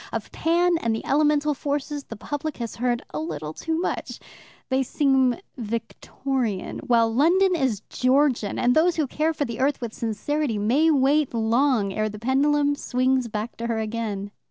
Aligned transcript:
Of 0.11 0.31
Pan 0.31 0.79
and 0.79 0.95
the 0.95 1.05
elemental 1.05 1.53
forces, 1.53 2.05
the 2.05 2.15
public 2.15 2.57
has 2.57 2.77
heard 2.77 3.03
a 3.13 3.19
little 3.19 3.53
too 3.53 3.77
much 3.79 4.19
they 4.69 4.81
seem 4.81 5.35
Victorian, 5.57 6.79
while 6.79 7.13
London 7.13 7.55
is 7.55 7.81
Georgian 7.87 8.57
and 8.57 8.73
those 8.75 8.95
who 8.95 9.05
care 9.05 9.31
for 9.31 9.45
the 9.45 9.59
earth 9.59 9.79
with 9.79 9.93
sincerity 9.93 10.57
may 10.57 10.89
wait 10.89 11.35
long 11.35 11.93
ere 11.93 12.09
the 12.09 12.17
pendulum 12.17 12.73
swings 12.73 13.27
back 13.27 13.55
to 13.57 13.67
her 13.67 13.77
again. 13.77 14.31